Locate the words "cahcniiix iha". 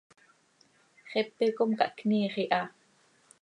1.83-2.61